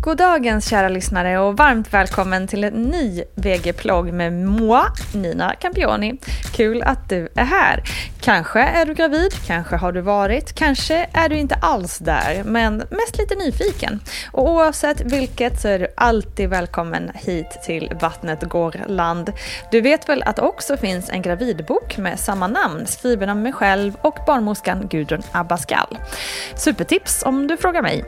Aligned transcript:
God 0.00 0.16
dagens 0.16 0.68
kära 0.68 0.88
lyssnare 0.88 1.38
och 1.38 1.56
varmt 1.56 1.94
välkommen 1.94 2.46
till 2.46 2.64
en 2.64 2.74
ny 2.74 3.22
VG-plogg 3.34 4.12
med 4.12 4.32
moi, 4.32 4.82
Nina 5.14 5.54
Campioni. 5.54 6.18
Kul 6.52 6.82
att 6.82 7.08
du 7.08 7.28
är 7.34 7.44
här. 7.44 7.82
Kanske 8.28 8.60
är 8.60 8.86
du 8.86 8.94
gravid, 8.94 9.32
kanske 9.46 9.76
har 9.76 9.92
du 9.92 10.00
varit, 10.00 10.52
kanske 10.54 11.08
är 11.12 11.28
du 11.28 11.36
inte 11.36 11.54
alls 11.54 11.98
där, 11.98 12.42
men 12.44 12.76
mest 12.76 13.18
lite 13.18 13.34
nyfiken. 13.34 14.00
Och 14.32 14.50
oavsett 14.50 15.00
vilket 15.00 15.60
så 15.60 15.68
är 15.68 15.78
du 15.78 15.88
alltid 15.96 16.48
välkommen 16.48 17.10
hit 17.14 17.58
till 17.64 17.92
Vattnet 18.00 18.42
går 18.42 18.74
land. 18.86 19.32
Du 19.70 19.80
vet 19.80 20.08
väl 20.08 20.22
att 20.22 20.36
det 20.36 20.42
också 20.42 20.76
finns 20.76 21.10
en 21.10 21.22
gravidbok 21.22 21.98
med 21.98 22.20
samma 22.20 22.46
namn 22.46 22.86
skriven 22.86 23.28
av 23.28 23.36
mig 23.36 23.52
själv 23.52 23.96
och 24.00 24.18
barnmorskan 24.26 24.88
Gudrun 24.88 25.22
Abascal. 25.32 25.98
Supertips 26.56 27.22
om 27.22 27.46
du 27.46 27.56
frågar 27.56 27.82
mig. 27.82 28.04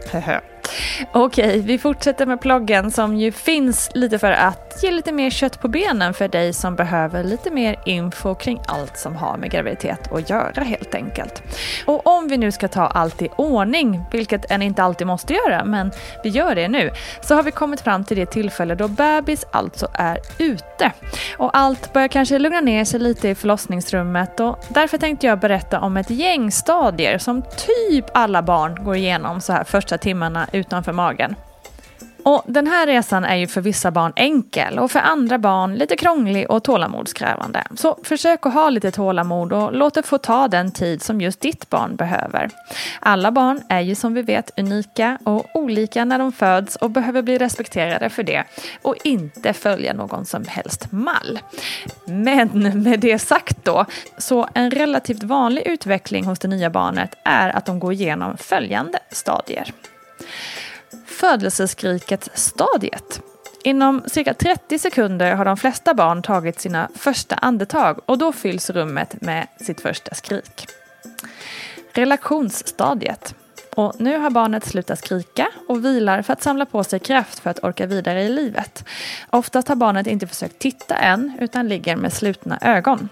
Okej, 1.13 1.61
vi 1.61 1.79
fortsätter 1.79 2.27
med 2.27 2.41
ploggen 2.41 2.91
som 2.91 3.17
ju 3.17 3.33
finns 3.33 3.91
lite 3.95 4.19
för 4.19 4.33
att 4.33 4.81
ge 4.83 4.91
lite 4.91 5.13
mer 5.13 5.31
kött 5.31 5.61
på 5.61 5.69
benen 5.69 6.15
för 6.15 6.29
dig 6.29 6.53
som 6.53 6.77
behöver 6.77 7.25
lite 7.25 7.51
mer 7.51 7.77
info 7.87 8.35
kring 8.35 8.61
allt 8.67 8.99
som 8.99 9.17
har 9.17 9.37
med 9.37 9.51
graviditet 9.51 10.10
att 10.13 10.31
göra 10.31 10.65
helt 10.65 10.95
enkelt. 10.95 11.43
Och 11.87 12.07
om 12.07 12.29
vi 12.29 12.37
nu 12.37 12.53
ska 12.53 12.69
ta 12.69 12.87
allt 12.87 13.23
i 13.23 13.29
ordning, 13.37 14.05
vilket 14.13 14.51
en 14.51 14.63
inte 14.63 14.83
alltid 14.83 15.07
måste 15.07 15.35
göra, 15.35 15.65
men 15.65 15.91
vi 16.25 16.29
gör 16.29 16.55
det 16.55 16.69
nu, 16.69 16.91
så 17.21 17.35
har 17.35 17.43
vi 17.43 17.51
kommit 17.51 17.81
fram 17.81 18.05
till 18.05 18.17
det 18.17 18.27
tillfälle 18.27 18.75
då 18.75 18.89
bebis 18.89 19.45
alltså 19.53 19.89
är 19.95 20.19
ute. 20.39 20.93
Och 21.39 21.57
allt 21.57 21.93
börjar 21.93 22.09
kanske 22.09 22.39
lugna 22.39 22.61
ner 22.61 22.85
sig 22.85 23.01
lite 23.01 23.29
i 23.29 23.35
förlossningsrummet 23.35 24.41
och 24.41 24.65
därför 24.69 24.99
tänkte 24.99 25.27
jag 25.27 25.41
berätta 25.41 25.81
om 25.81 25.97
ett 25.97 26.11
gäng 26.11 26.51
stadier 26.51 27.19
som 27.19 27.43
typ 27.43 28.05
alla 28.15 28.43
barn 28.43 28.85
går 28.85 28.97
igenom 28.97 29.41
så 29.41 29.53
här 29.53 29.65
första 29.65 29.99
timmarna 29.99 30.49
utanför 30.53 30.93
magen. 30.93 31.35
Och 32.23 32.43
den 32.47 32.67
här 32.67 32.87
resan 32.87 33.25
är 33.25 33.37
ju 33.37 33.47
för 33.47 33.61
vissa 33.61 33.91
barn 33.91 34.13
enkel 34.17 34.79
och 34.79 34.91
för 34.91 35.01
andra 35.01 35.39
barn 35.39 35.75
lite 35.75 35.97
krånglig 35.97 36.51
och 36.51 36.65
tålamodskrävande. 36.65 37.65
Så 37.77 37.99
försök 38.03 38.47
att 38.47 38.55
ha 38.55 38.71
lite 38.71 38.91
tålamod 38.91 39.53
och 39.53 39.73
låt 39.73 39.95
det 39.95 40.03
få 40.03 40.19
ta 40.19 40.49
den 40.49 40.73
tid 40.73 41.03
som 41.03 41.21
just 41.21 41.41
ditt 41.41 41.71
barn 41.71 41.97
behöver. 41.97 42.51
Alla 43.01 43.31
barn 43.31 43.63
är 43.69 43.81
ju 43.81 43.95
som 43.95 44.15
vi 44.15 44.23
vet 44.23 44.59
unika 44.59 45.19
och 45.25 45.47
olika 45.55 46.05
när 46.05 46.19
de 46.19 46.33
föds 46.33 46.77
och 46.77 46.91
behöver 46.91 47.23
bli 47.23 47.39
respekterade 47.39 48.11
för 48.11 48.23
det 48.23 48.45
och 48.83 48.97
inte 49.05 49.53
följa 49.53 49.93
någon 49.95 50.25
som 50.25 50.45
helst 50.49 50.93
mall. 50.93 51.39
Men 52.05 52.83
med 52.83 53.01
det 53.01 53.19
sagt 53.19 53.65
då, 53.65 53.87
så 54.19 54.49
en 54.55 54.71
relativt 54.71 55.23
vanlig 55.23 55.67
utveckling 55.67 56.25
hos 56.25 56.39
det 56.39 56.49
nya 56.49 56.71
barnet 56.71 57.15
är 57.25 57.57
att 57.57 57.67
de 57.67 57.79
går 57.79 57.93
igenom 57.93 58.37
följande 58.37 58.99
stadier 59.11 59.73
födelseskriket-stadiet. 61.21 63.21
Inom 63.65 64.03
cirka 64.07 64.35
30 64.35 64.79
sekunder 64.79 65.35
har 65.35 65.45
de 65.45 65.57
flesta 65.57 65.95
barn 65.95 66.23
tagit 66.23 66.61
sina 66.61 66.89
första 66.95 67.35
andetag 67.35 68.01
och 68.07 68.19
då 68.19 68.33
fylls 68.33 68.71
rummet 68.71 69.21
med 69.21 69.47
sitt 69.61 69.81
första 69.81 70.15
skrik. 70.15 70.67
Relationsstadiet. 71.93 73.35
Och 73.75 73.95
nu 73.99 74.19
har 74.19 74.31
barnet 74.31 74.65
slutat 74.65 74.99
skrika 74.99 75.49
och 75.69 75.85
vilar 75.85 76.23
för 76.23 76.33
att 76.33 76.43
samla 76.43 76.67
på 76.67 76.85
sig 76.85 76.99
kraft 76.99 77.39
för 77.39 77.51
att 77.51 77.65
orka 77.65 77.87
vidare 77.87 78.23
i 78.23 78.29
livet. 78.29 78.85
Oftast 79.31 79.69
har 79.69 79.77
barnet 79.77 80.07
inte 80.07 80.27
försökt 80.27 80.59
titta 80.59 80.97
än 80.97 81.37
utan 81.41 81.69
ligger 81.69 81.97
med 81.97 82.13
slutna 82.13 82.59
ögon. 82.61 83.09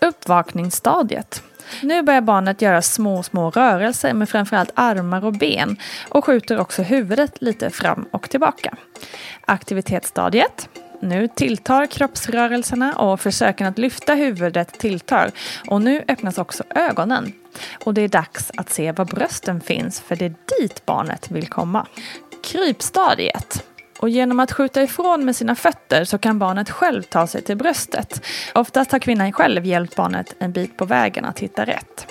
Uppvakningsstadiet. 0.00 1.42
Nu 1.82 2.02
börjar 2.02 2.20
barnet 2.20 2.62
göra 2.62 2.82
små, 2.82 3.22
små 3.22 3.50
rörelser 3.50 4.12
med 4.12 4.28
framförallt 4.28 4.70
armar 4.74 5.24
och 5.24 5.32
ben 5.32 5.76
och 6.08 6.24
skjuter 6.24 6.58
också 6.60 6.82
huvudet 6.82 7.42
lite 7.42 7.70
fram 7.70 8.06
och 8.10 8.30
tillbaka. 8.30 8.74
Aktivitetsstadiet. 9.44 10.68
Nu 11.00 11.28
tilltar 11.28 11.86
kroppsrörelserna 11.86 12.92
och 12.96 13.20
försöken 13.20 13.66
att 13.66 13.78
lyfta 13.78 14.14
huvudet 14.14 14.78
tilltar 14.78 15.30
och 15.68 15.82
nu 15.82 16.04
öppnas 16.08 16.38
också 16.38 16.64
ögonen. 16.74 17.32
Och 17.84 17.94
det 17.94 18.00
är 18.00 18.08
dags 18.08 18.50
att 18.56 18.70
se 18.70 18.92
var 18.92 19.04
brösten 19.04 19.60
finns 19.60 20.00
för 20.00 20.16
det 20.16 20.24
är 20.24 20.34
dit 20.60 20.86
barnet 20.86 21.30
vill 21.30 21.46
komma. 21.46 21.86
Krypstadiet. 22.44 23.71
Och 24.02 24.08
genom 24.08 24.40
att 24.40 24.52
skjuta 24.52 24.82
ifrån 24.82 25.24
med 25.24 25.36
sina 25.36 25.54
fötter 25.54 26.04
så 26.04 26.18
kan 26.18 26.38
barnet 26.38 26.70
själv 26.70 27.02
ta 27.02 27.26
sig 27.26 27.42
till 27.42 27.56
bröstet. 27.56 28.26
Oftast 28.54 28.92
har 28.92 28.98
kvinnan 28.98 29.32
själv 29.32 29.64
hjälpt 29.64 29.96
barnet 29.96 30.34
en 30.38 30.52
bit 30.52 30.76
på 30.76 30.84
vägen 30.84 31.24
att 31.24 31.38
hitta 31.38 31.64
rätt. 31.64 32.06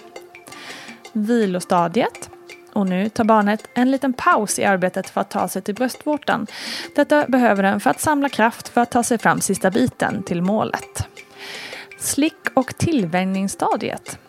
Vilostadiet. 1.13 2.29
Och 2.73 2.87
nu 2.87 3.09
tar 3.09 3.23
barnet 3.23 3.69
en 3.75 3.91
liten 3.91 4.13
paus 4.13 4.59
i 4.59 4.63
arbetet 4.63 5.09
för 5.09 5.21
att 5.21 5.29
ta 5.29 5.47
sig 5.47 5.61
till 5.61 5.75
bröstvårtan. 5.75 6.47
Detta 6.95 7.25
behöver 7.27 7.63
den 7.63 7.79
för 7.79 7.89
att 7.89 7.99
samla 7.99 8.29
kraft 8.29 8.67
för 8.67 8.81
att 8.81 8.91
ta 8.91 9.03
sig 9.03 9.17
fram 9.17 9.41
sista 9.41 9.71
biten 9.71 10.23
till 10.23 10.41
målet. 10.41 11.07
Slick 11.99 12.47
och 12.53 12.77
tillvänjningsstadiet. 12.77 14.19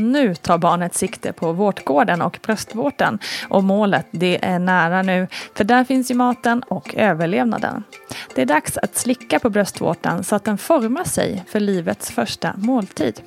Nu 0.00 0.34
tar 0.34 0.58
barnet 0.58 0.94
sikte 0.94 1.32
på 1.32 1.52
vårtgården 1.52 2.22
och 2.22 2.38
bröstvårtan 2.42 3.18
och 3.48 3.64
målet 3.64 4.06
det 4.10 4.44
är 4.44 4.58
nära 4.58 5.02
nu 5.02 5.26
för 5.54 5.64
där 5.64 5.84
finns 5.84 6.10
ju 6.10 6.14
maten 6.14 6.62
och 6.62 6.94
överlevnaden. 6.94 7.84
Det 8.34 8.42
är 8.42 8.46
dags 8.46 8.78
att 8.78 8.96
slicka 8.96 9.38
på 9.38 9.50
bröstvårtan 9.50 10.24
så 10.24 10.36
att 10.36 10.44
den 10.44 10.58
formar 10.58 11.04
sig 11.04 11.44
för 11.46 11.60
livets 11.60 12.10
första 12.10 12.54
måltid. 12.56 13.20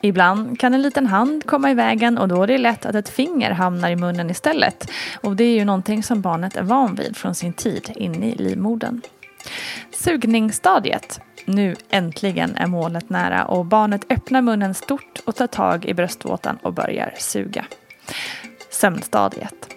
Ibland 0.00 0.60
kan 0.60 0.74
en 0.74 0.82
liten 0.82 1.06
hand 1.06 1.46
komma 1.46 1.70
i 1.70 1.74
vägen 1.74 2.18
och 2.18 2.28
då 2.28 2.42
är 2.42 2.46
det 2.46 2.58
lätt 2.58 2.86
att 2.86 2.94
ett 2.94 3.08
finger 3.08 3.50
hamnar 3.50 3.90
i 3.90 3.96
munnen 3.96 4.30
istället. 4.30 4.90
Och 5.20 5.36
det 5.36 5.44
är 5.44 5.54
ju 5.54 5.64
någonting 5.64 6.02
som 6.02 6.20
barnet 6.20 6.56
är 6.56 6.62
van 6.62 6.94
vid 6.94 7.16
från 7.16 7.34
sin 7.34 7.52
tid 7.52 7.92
inne 7.94 8.30
i 8.30 8.34
livmodern. 8.34 9.00
Sugningsstadiet. 9.92 11.20
Nu 11.44 11.76
äntligen 11.90 12.56
är 12.56 12.66
målet 12.66 13.10
nära 13.10 13.44
och 13.44 13.66
barnet 13.66 14.04
öppnar 14.10 14.42
munnen 14.42 14.74
stort 14.74 15.20
och 15.24 15.36
tar 15.36 15.46
tag 15.46 15.84
i 15.84 15.94
bröstvåtan 15.94 16.58
och 16.62 16.72
börjar 16.72 17.14
suga. 17.18 17.64
Sömnstadiet. 18.70 19.76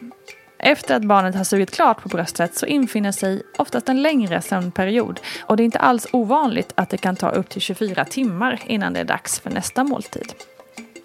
Efter 0.60 0.96
att 0.96 1.04
barnet 1.04 1.36
har 1.36 1.44
sugit 1.44 1.72
klart 1.72 2.02
på 2.02 2.10
bröstet 2.10 2.56
så 2.56 2.66
infinner 2.66 3.12
sig 3.12 3.44
oftast 3.58 3.90
en 3.90 4.02
längre 4.02 4.42
sömnperiod 4.42 5.20
och 5.42 5.58
det 5.58 5.64
är 5.64 5.66
inte 5.66 5.80
alls 5.80 6.08
ovanligt 6.12 6.72
att 6.76 6.90
det 6.90 6.98
kan 6.98 7.16
ta 7.16 7.30
upp 7.30 7.50
till 7.50 7.62
24 7.62 8.06
timmar 8.06 8.60
innan 8.66 8.94
det 8.94 9.00
är 9.00 9.06
dags 9.06 9.40
för 9.40 9.50
nästa 9.50 9.84
måltid. 9.84 10.34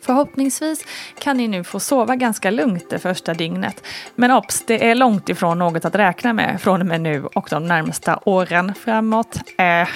Förhoppningsvis 0.08 0.84
kan 1.19 1.37
ni 1.37 1.49
nu 1.49 1.64
få 1.64 1.81
sova 1.81 2.16
ganska 2.16 2.50
lugnt 2.50 2.90
det 2.90 2.99
första 2.99 3.34
dygnet. 3.34 3.82
Men 4.14 4.31
obs, 4.31 4.64
det 4.66 4.90
är 4.90 4.94
långt 4.94 5.28
ifrån 5.28 5.58
något 5.58 5.84
att 5.84 5.94
räkna 5.94 6.32
med 6.32 6.60
från 6.60 6.81
och 6.81 6.87
med 6.87 7.00
nu 7.00 7.25
och 7.25 7.49
de 7.50 7.66
närmsta 7.66 8.20
åren 8.25 8.75
framåt. 8.75 9.40
Äh, 9.58 9.88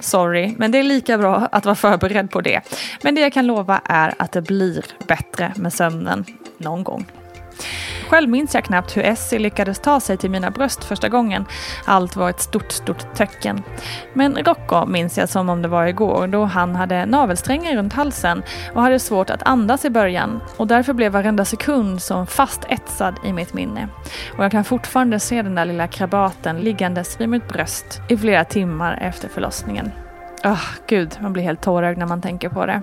sorry, 0.00 0.54
men 0.58 0.70
det 0.70 0.78
är 0.78 0.82
lika 0.82 1.18
bra 1.18 1.48
att 1.52 1.64
vara 1.64 1.76
förberedd 1.76 2.30
på 2.30 2.40
det. 2.40 2.60
Men 3.02 3.14
det 3.14 3.20
jag 3.20 3.32
kan 3.32 3.46
lova 3.46 3.80
är 3.84 4.14
att 4.18 4.32
det 4.32 4.42
blir 4.42 4.84
bättre 5.06 5.52
med 5.56 5.72
sömnen 5.72 6.24
någon 6.58 6.84
gång. 6.84 7.06
Själv 8.08 8.28
minns 8.28 8.54
jag 8.54 8.64
knappt 8.64 8.96
hur 8.96 9.02
Essie 9.02 9.38
lyckades 9.38 9.78
ta 9.78 10.00
sig 10.00 10.16
till 10.16 10.30
mina 10.30 10.50
bröst 10.50 10.84
första 10.84 11.08
gången. 11.08 11.44
Allt 11.84 12.16
var 12.16 12.30
ett 12.30 12.40
stort, 12.40 12.72
stort 12.72 13.14
töcken. 13.14 13.62
Men 14.12 14.36
Rocco 14.36 14.86
minns 14.86 15.18
jag 15.18 15.28
som 15.28 15.48
om 15.48 15.62
det 15.62 15.68
var 15.68 15.86
igår 15.86 16.26
då 16.26 16.44
han 16.44 16.76
hade 16.76 17.06
navelsträngar 17.06 17.76
runt 17.76 17.92
halsen 17.92 18.42
och 18.74 18.82
hade 18.82 18.98
svårt 18.98 19.30
att 19.30 19.42
andas 19.42 19.84
i 19.84 19.90
början 19.90 20.40
och 20.56 20.66
därför 20.66 20.92
blev 20.92 21.12
varenda 21.12 21.44
sekund 21.44 22.02
som 22.02 22.26
fast 22.26 22.64
etsad 22.68 23.14
i 23.24 23.32
mitt 23.32 23.54
minne. 23.54 23.88
Och 24.38 24.44
jag 24.44 24.52
kan 24.52 24.64
fortfarande 24.64 25.20
se 25.20 25.42
den 25.42 25.54
där 25.54 25.64
lilla 25.64 25.86
krabaten 25.86 26.60
liggandes 26.60 27.20
vid 27.20 27.28
mitt 27.28 27.48
bröst 27.48 28.00
i 28.08 28.16
flera 28.16 28.44
timmar 28.44 28.98
efter 29.02 29.28
förlossningen. 29.28 29.90
Oh, 30.44 30.64
gud, 30.86 31.18
man 31.20 31.32
blir 31.32 31.42
helt 31.42 31.60
tårögd 31.60 31.98
när 31.98 32.06
man 32.06 32.22
tänker 32.22 32.48
på 32.48 32.66
det. 32.66 32.82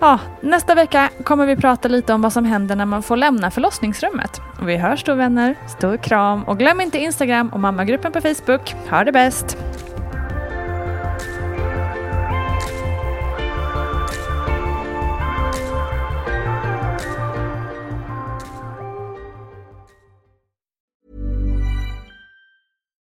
Ja, 0.00 0.20
nästa 0.40 0.74
vecka 0.74 1.10
kommer 1.24 1.46
vi 1.46 1.56
prata 1.56 1.88
lite 1.88 2.12
om 2.12 2.22
vad 2.22 2.32
som 2.32 2.44
händer 2.44 2.76
när 2.76 2.86
man 2.86 3.02
får 3.02 3.16
lämna 3.16 3.50
förlossningsrummet. 3.50 4.40
Vi 4.62 4.76
hörs 4.76 5.04
då 5.04 5.14
vänner. 5.14 5.54
Stor 5.78 5.96
kram 5.96 6.42
och 6.44 6.58
glöm 6.58 6.80
inte 6.80 6.98
Instagram 6.98 7.48
och 7.48 7.60
mammagruppen 7.60 8.12
på 8.12 8.20
Facebook. 8.20 8.74
Ha 8.90 9.04
det 9.04 9.12
bäst! 9.12 9.56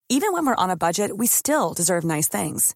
Even 0.10 0.33
when 0.33 0.45
we're 0.45 0.63
on 0.63 0.69
a 0.69 0.75
budget 0.75 1.12
we 1.18 1.28
still 1.28 1.74
deserve 1.74 2.04
nice 2.04 2.42
things. 2.42 2.75